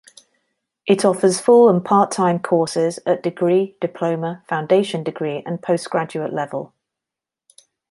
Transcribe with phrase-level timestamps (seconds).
[0.87, 6.73] It offers full and part-time courses at degree, diploma, foundation degree and postgraduate level.